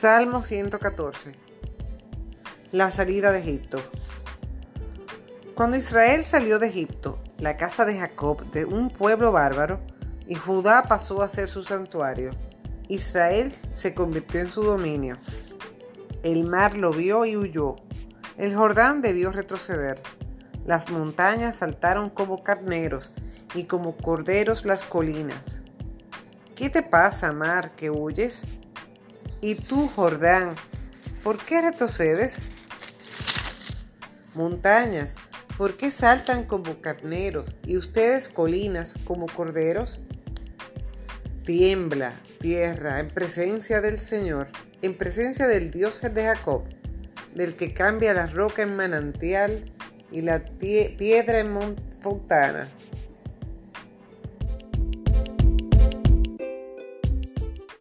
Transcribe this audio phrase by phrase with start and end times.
[0.00, 1.32] Salmo 114.
[2.72, 3.82] La salida de Egipto.
[5.54, 9.78] Cuando Israel salió de Egipto, la casa de Jacob, de un pueblo bárbaro,
[10.26, 12.30] y Judá pasó a ser su santuario,
[12.88, 15.18] Israel se convirtió en su dominio.
[16.22, 17.76] El mar lo vio y huyó.
[18.38, 20.00] El Jordán debió retroceder.
[20.64, 23.12] Las montañas saltaron como carneros
[23.54, 25.60] y como corderos las colinas.
[26.56, 28.40] ¿Qué te pasa, mar, que huyes?
[29.42, 30.54] ¿Y tú, Jordán,
[31.24, 32.34] por qué retrocedes?
[34.34, 35.16] Montañas,
[35.56, 40.00] ¿por qué saltan como carneros y ustedes colinas como corderos?
[41.46, 44.48] Tiembla, tierra, en presencia del Señor,
[44.82, 46.64] en presencia del Dios de Jacob,
[47.34, 49.72] del que cambia la roca en manantial
[50.12, 52.68] y la piedra en fontana